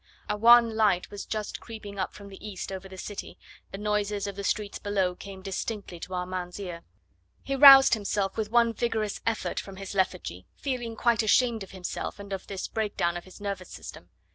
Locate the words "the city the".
2.89-3.77